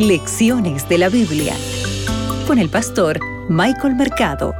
Lecciones 0.00 0.88
de 0.88 0.96
la 0.96 1.10
Biblia 1.10 1.54
con 2.46 2.58
el 2.58 2.70
pastor 2.70 3.20
Michael 3.50 3.96
Mercado. 3.96 4.54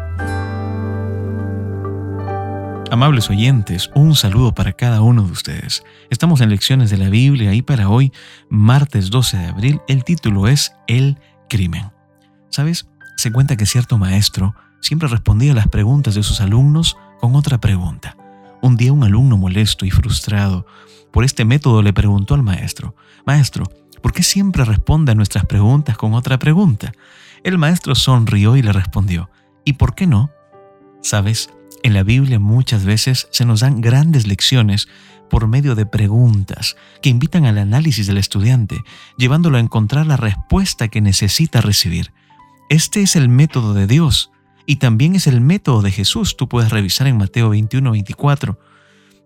Amables 2.91 3.31
oyentes, 3.31 3.91
un 3.95 4.15
saludo 4.15 4.53
para 4.53 4.75
cada 4.75 5.01
uno 5.01 5.23
de 5.23 5.33
ustedes. 5.33 5.83
Estamos 6.11 6.43
en 6.43 6.51
Lecciones 6.51 6.91
de 6.91 6.99
la 6.99 7.09
Biblia 7.09 7.55
y 7.55 7.63
para 7.63 7.89
hoy, 7.89 8.13
martes 8.51 9.09
12 9.09 9.39
de 9.39 9.47
abril, 9.47 9.81
el 9.89 10.05
título 10.05 10.47
es 10.47 10.75
El 10.87 11.19
crimen. 11.49 11.91
¿Sabes? 12.51 12.87
Se 13.17 13.33
cuenta 13.33 13.57
que 13.57 13.65
cierto 13.65 13.97
maestro 13.97 14.55
siempre 14.83 15.09
respondía 15.09 15.53
a 15.53 15.57
las 15.57 15.69
preguntas 15.69 16.15
de 16.15 16.23
sus 16.23 16.43
alumnos 16.43 16.99
con 17.19 17.35
otra 17.35 17.59
pregunta. 17.59 18.15
Un 18.61 18.77
día 18.77 18.93
un 18.93 19.05
alumno 19.05 19.39
molesto 19.39 19.87
y 19.87 19.91
frustrado 19.91 20.67
por 21.11 21.25
este 21.25 21.47
método 21.47 21.81
le 21.81 21.95
preguntó 21.95 22.35
al 22.35 22.43
maestro, 22.43 22.95
Maestro, 23.25 23.65
¿por 24.01 24.13
qué 24.13 24.23
siempre 24.23 24.65
responde 24.65 25.13
a 25.13 25.15
nuestras 25.15 25.47
preguntas 25.47 25.97
con 25.97 26.15
otra 26.15 26.39
pregunta? 26.39 26.93
El 27.45 27.59
maestro 27.59 27.95
sonrió 27.95 28.57
y 28.57 28.63
le 28.63 28.73
respondió, 28.73 29.31
¿y 29.65 29.75
por 29.75 29.95
qué 29.95 30.07
no? 30.07 30.31
Sabes, 31.03 31.51
en 31.83 31.95
la 31.95 32.03
Biblia 32.03 32.39
muchas 32.39 32.85
veces 32.85 33.29
se 33.31 33.45
nos 33.45 33.61
dan 33.61 33.81
grandes 33.81 34.27
lecciones 34.27 34.89
por 35.31 35.47
medio 35.47 35.75
de 35.75 35.87
preguntas 35.87 36.77
que 37.01 37.09
invitan 37.09 37.47
al 37.47 37.59
análisis 37.59 38.07
del 38.07 38.19
estudiante, 38.19 38.83
llevándolo 39.17 39.57
a 39.57 39.61
encontrar 39.61 40.07
la 40.07 40.17
respuesta 40.17 40.89
que 40.89 41.01
necesita 41.01 41.61
recibir. 41.61 42.13
Este 42.69 43.03
es 43.03 43.17
el 43.17 43.29
método 43.29 43.73
de 43.73 43.87
Dios 43.87 44.31
y 44.67 44.77
también 44.77 45.15
es 45.15 45.27
el 45.27 45.41
método 45.41 45.83
de 45.83 45.93
Jesús. 45.93 46.37
Tú 46.37 46.49
puedes 46.49 46.71
revisar 46.71 47.07
en 47.07 47.17
Mateo 47.17 47.51
21, 47.51 47.91
24. 47.93 48.59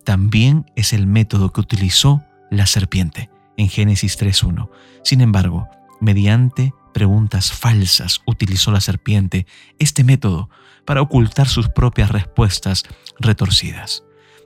También 0.04 0.66
es 0.76 0.92
el 0.92 1.06
método 1.06 1.52
que 1.52 1.60
utilizó 1.60 2.22
la 2.50 2.66
serpiente 2.66 3.33
en 3.56 3.68
Génesis 3.68 4.18
3.1. 4.20 4.68
Sin 5.02 5.20
embargo, 5.20 5.68
mediante 6.00 6.72
preguntas 6.92 7.52
falsas 7.52 8.20
utilizó 8.26 8.70
la 8.70 8.80
serpiente 8.80 9.46
este 9.78 10.04
método 10.04 10.48
para 10.84 11.02
ocultar 11.02 11.48
sus 11.48 11.68
propias 11.68 12.10
respuestas 12.10 12.84
retorcidas. 13.18 14.04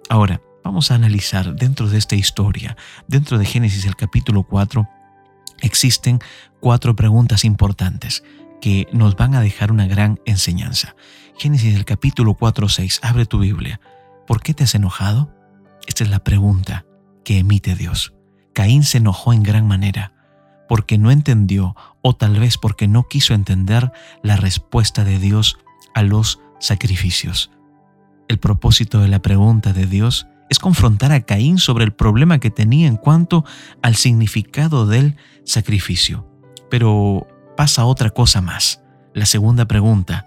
Ahora, 0.08 0.40
vamos 0.64 0.90
a 0.90 0.94
analizar 0.94 1.54
dentro 1.54 1.88
de 1.88 1.98
esta 1.98 2.16
historia, 2.16 2.76
dentro 3.06 3.38
de 3.38 3.44
Génesis 3.44 3.84
el 3.84 3.96
capítulo 3.96 4.42
4, 4.44 4.88
existen 5.60 6.20
cuatro 6.60 6.96
preguntas 6.96 7.44
importantes 7.44 8.22
que 8.60 8.86
nos 8.92 9.16
van 9.16 9.34
a 9.34 9.40
dejar 9.40 9.70
una 9.70 9.86
gran 9.86 10.20
enseñanza. 10.24 10.96
Génesis 11.38 11.74
el 11.74 11.84
capítulo 11.84 12.34
4, 12.34 12.68
6, 12.68 13.00
abre 13.02 13.26
tu 13.26 13.38
Biblia. 13.38 13.80
¿Por 14.26 14.42
qué 14.42 14.54
te 14.54 14.64
has 14.64 14.74
enojado? 14.74 15.32
Esta 15.86 16.04
es 16.04 16.10
la 16.10 16.24
pregunta 16.24 16.84
que 17.24 17.38
emite 17.38 17.74
Dios. 17.76 18.12
Caín 18.58 18.82
se 18.82 18.98
enojó 18.98 19.32
en 19.32 19.44
gran 19.44 19.68
manera 19.68 20.10
porque 20.68 20.98
no 20.98 21.12
entendió 21.12 21.76
o 22.02 22.16
tal 22.16 22.40
vez 22.40 22.58
porque 22.58 22.88
no 22.88 23.06
quiso 23.06 23.32
entender 23.32 23.92
la 24.24 24.34
respuesta 24.34 25.04
de 25.04 25.20
Dios 25.20 25.60
a 25.94 26.02
los 26.02 26.40
sacrificios. 26.58 27.52
El 28.26 28.40
propósito 28.40 28.98
de 28.98 29.06
la 29.06 29.22
pregunta 29.22 29.72
de 29.72 29.86
Dios 29.86 30.26
es 30.50 30.58
confrontar 30.58 31.12
a 31.12 31.20
Caín 31.20 31.58
sobre 31.58 31.84
el 31.84 31.92
problema 31.92 32.40
que 32.40 32.50
tenía 32.50 32.88
en 32.88 32.96
cuanto 32.96 33.44
al 33.80 33.94
significado 33.94 34.88
del 34.88 35.14
sacrificio. 35.44 36.28
Pero 36.68 37.28
pasa 37.56 37.84
otra 37.84 38.10
cosa 38.10 38.40
más. 38.40 38.82
La 39.14 39.26
segunda 39.26 39.66
pregunta, 39.66 40.26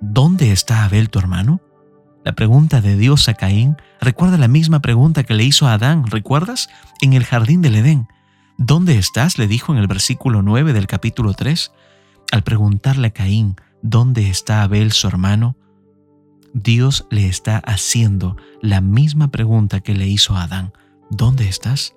¿dónde 0.00 0.52
está 0.52 0.84
Abel 0.84 1.10
tu 1.10 1.18
hermano? 1.18 1.60
La 2.24 2.32
pregunta 2.32 2.80
de 2.80 2.96
Dios 2.96 3.28
a 3.28 3.34
Caín 3.34 3.76
recuerda 4.00 4.38
la 4.38 4.46
misma 4.46 4.80
pregunta 4.80 5.24
que 5.24 5.34
le 5.34 5.42
hizo 5.42 5.66
a 5.66 5.74
Adán, 5.74 6.06
¿recuerdas? 6.06 6.68
En 7.00 7.14
el 7.14 7.24
jardín 7.24 7.62
del 7.62 7.74
Edén. 7.74 8.06
¿Dónde 8.58 8.96
estás? 8.96 9.38
le 9.38 9.48
dijo 9.48 9.72
en 9.72 9.78
el 9.78 9.88
versículo 9.88 10.40
9 10.40 10.72
del 10.72 10.86
capítulo 10.86 11.34
3. 11.34 11.72
Al 12.30 12.42
preguntarle 12.44 13.08
a 13.08 13.10
Caín, 13.10 13.56
¿dónde 13.82 14.28
está 14.28 14.62
Abel 14.62 14.92
su 14.92 15.08
hermano? 15.08 15.56
Dios 16.54 17.06
le 17.10 17.26
está 17.26 17.58
haciendo 17.58 18.36
la 18.60 18.80
misma 18.80 19.32
pregunta 19.32 19.80
que 19.80 19.94
le 19.94 20.06
hizo 20.06 20.36
a 20.36 20.44
Adán. 20.44 20.72
¿Dónde 21.10 21.48
estás? 21.48 21.96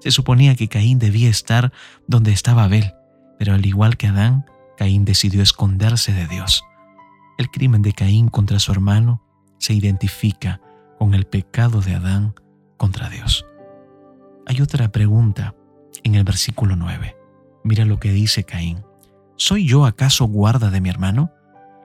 Se 0.00 0.10
suponía 0.10 0.54
que 0.54 0.68
Caín 0.68 0.98
debía 0.98 1.28
estar 1.28 1.70
donde 2.06 2.32
estaba 2.32 2.64
Abel, 2.64 2.94
pero 3.38 3.52
al 3.52 3.66
igual 3.66 3.98
que 3.98 4.06
Adán, 4.06 4.46
Caín 4.78 5.04
decidió 5.04 5.42
esconderse 5.42 6.14
de 6.14 6.26
Dios. 6.28 6.64
El 7.36 7.50
crimen 7.50 7.82
de 7.82 7.92
Caín 7.92 8.28
contra 8.28 8.58
su 8.58 8.72
hermano 8.72 9.25
se 9.58 9.74
identifica 9.74 10.60
con 10.98 11.14
el 11.14 11.26
pecado 11.26 11.80
de 11.80 11.94
Adán 11.94 12.34
contra 12.76 13.08
Dios. 13.08 13.46
Hay 14.46 14.60
otra 14.60 14.90
pregunta 14.92 15.54
en 16.04 16.14
el 16.14 16.24
versículo 16.24 16.76
9. 16.76 17.16
Mira 17.64 17.84
lo 17.84 17.98
que 17.98 18.12
dice 18.12 18.44
Caín. 18.44 18.84
¿Soy 19.36 19.66
yo 19.66 19.84
acaso 19.84 20.26
guarda 20.26 20.70
de 20.70 20.80
mi 20.80 20.88
hermano? 20.88 21.32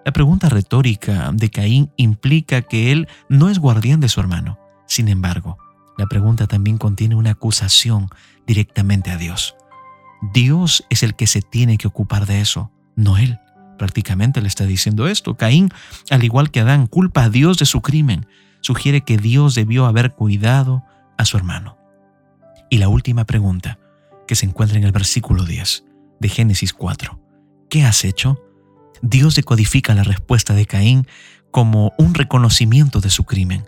La 0.06 0.12
pregunta 0.12 0.50
retórica 0.50 1.32
de 1.34 1.50
Caín 1.50 1.92
implica 1.98 2.62
que 2.62 2.92
él 2.92 3.08
no 3.30 3.50
es 3.50 3.60
guardián 3.60 4.00
de 4.00 4.10
su 4.10 4.20
hermano. 4.20 4.60
Sin 4.88 5.08
embargo, 5.08 5.58
la 5.98 6.08
pregunta 6.08 6.48
también 6.48 6.78
contiene 6.78 7.16
una 7.16 7.32
acusación 7.32 8.08
directamente 8.48 9.12
a 9.12 9.18
Dios. 9.18 9.56
Dios 10.34 10.86
es 10.90 11.04
el 11.04 11.16
que 11.16 11.28
se 11.28 11.42
tiene 11.42 11.78
que 11.78 11.88
ocupar 11.88 12.26
de 12.26 12.42
eso, 12.42 12.72
no 12.96 13.18
él. 13.18 13.40
Prácticamente 13.82 14.42
le 14.42 14.48
está 14.48 14.68
diciendo 14.68 15.08
esto. 15.08 15.34
Caín, 15.38 15.70
al 16.12 16.24
igual 16.24 16.52
que 16.52 16.60
Adán, 16.60 16.86
culpa 16.86 17.24
a 17.24 17.30
Dios 17.32 17.58
de 17.58 17.66
su 17.66 17.82
crimen. 17.82 18.28
Sugiere 18.60 19.02
que 19.02 19.18
Dios 19.18 19.56
debió 19.56 19.88
haber 19.88 20.12
cuidado 20.12 20.84
a 21.18 21.26
su 21.26 21.36
hermano. 21.36 21.80
Y 22.70 22.78
la 22.78 22.90
última 22.90 23.26
pregunta, 23.26 23.80
que 24.28 24.36
se 24.36 24.46
encuentra 24.46 24.78
en 24.78 24.84
el 24.84 24.92
versículo 24.92 25.46
10 25.46 25.84
de 26.20 26.30
Génesis 26.30 26.74
4. 26.74 27.20
¿Qué 27.72 27.84
has 27.84 28.06
hecho? 28.06 28.40
Dios 29.02 29.34
decodifica 29.34 29.96
la 29.96 30.04
respuesta 30.04 30.54
de 30.54 30.68
Caín 30.68 31.08
como 31.50 31.92
un 31.98 32.14
reconocimiento 32.14 33.02
de 33.02 33.10
su 33.10 33.24
crimen. 33.24 33.66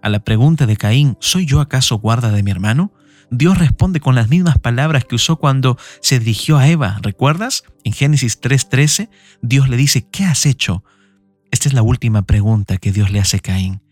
A 0.00 0.10
la 0.10 0.20
pregunta 0.20 0.66
de 0.66 0.76
Caín, 0.76 1.16
¿soy 1.18 1.44
yo 1.44 1.60
acaso 1.60 1.98
guarda 1.98 2.30
de 2.30 2.44
mi 2.44 2.52
hermano? 2.52 2.92
Dios 3.30 3.58
responde 3.58 4.00
con 4.00 4.14
las 4.14 4.28
mismas 4.28 4.58
palabras 4.58 5.04
que 5.04 5.16
usó 5.16 5.36
cuando 5.36 5.76
se 6.00 6.18
dirigió 6.18 6.58
a 6.58 6.68
Eva. 6.68 6.98
¿Recuerdas? 7.02 7.64
En 7.84 7.92
Génesis 7.92 8.40
3:13, 8.40 9.10
Dios 9.42 9.68
le 9.68 9.76
dice, 9.76 10.06
¿qué 10.08 10.24
has 10.24 10.46
hecho? 10.46 10.84
Esta 11.50 11.68
es 11.68 11.74
la 11.74 11.82
última 11.82 12.22
pregunta 12.22 12.76
que 12.78 12.92
Dios 12.92 13.10
le 13.10 13.20
hace 13.20 13.38
a 13.38 13.40
Caín 13.40 13.82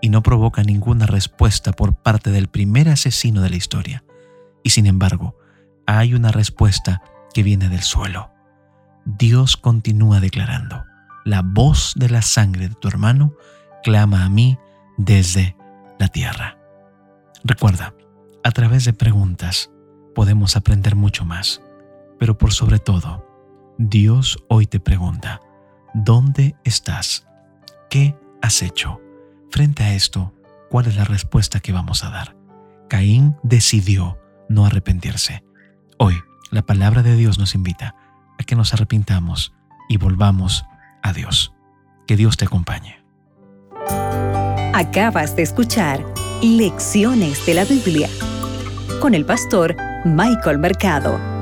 y 0.00 0.10
no 0.10 0.22
provoca 0.22 0.62
ninguna 0.62 1.06
respuesta 1.06 1.72
por 1.72 1.94
parte 1.94 2.30
del 2.30 2.48
primer 2.48 2.88
asesino 2.88 3.42
de 3.42 3.50
la 3.50 3.56
historia. 3.56 4.04
Y 4.62 4.70
sin 4.70 4.86
embargo, 4.86 5.36
hay 5.86 6.14
una 6.14 6.30
respuesta 6.30 7.02
que 7.34 7.42
viene 7.42 7.68
del 7.68 7.82
suelo. 7.82 8.30
Dios 9.04 9.56
continúa 9.56 10.20
declarando, 10.20 10.84
la 11.24 11.42
voz 11.42 11.94
de 11.96 12.10
la 12.10 12.22
sangre 12.22 12.68
de 12.68 12.74
tu 12.74 12.88
hermano 12.88 13.34
clama 13.82 14.24
a 14.24 14.28
mí 14.28 14.58
desde 14.96 15.56
la 15.98 16.08
tierra. 16.08 16.58
Recuerda, 17.44 17.94
a 18.48 18.50
través 18.50 18.86
de 18.86 18.94
preguntas 18.94 19.70
podemos 20.14 20.56
aprender 20.56 20.96
mucho 20.96 21.26
más, 21.26 21.60
pero 22.18 22.38
por 22.38 22.54
sobre 22.54 22.78
todo, 22.78 23.26
Dios 23.76 24.42
hoy 24.48 24.66
te 24.66 24.80
pregunta, 24.80 25.42
¿dónde 25.92 26.56
estás? 26.64 27.28
¿Qué 27.90 28.16
has 28.40 28.62
hecho? 28.62 29.02
Frente 29.50 29.82
a 29.82 29.92
esto, 29.92 30.32
¿cuál 30.70 30.86
es 30.86 30.96
la 30.96 31.04
respuesta 31.04 31.60
que 31.60 31.74
vamos 31.74 32.04
a 32.04 32.10
dar? 32.10 32.36
Caín 32.88 33.36
decidió 33.42 34.18
no 34.48 34.64
arrepentirse. 34.64 35.44
Hoy, 35.98 36.14
la 36.50 36.62
palabra 36.62 37.02
de 37.02 37.16
Dios 37.16 37.38
nos 37.38 37.54
invita 37.54 37.96
a 38.40 38.44
que 38.44 38.56
nos 38.56 38.72
arrepintamos 38.72 39.52
y 39.90 39.98
volvamos 39.98 40.64
a 41.02 41.12
Dios. 41.12 41.52
Que 42.06 42.16
Dios 42.16 42.38
te 42.38 42.46
acompañe. 42.46 43.04
Acabas 44.72 45.36
de 45.36 45.42
escuchar 45.42 46.02
Lecciones 46.40 47.44
de 47.44 47.52
la 47.52 47.64
Biblia 47.66 48.08
con 48.98 49.14
el 49.14 49.24
pastor 49.24 49.76
Michael 50.04 50.58
Mercado. 50.58 51.37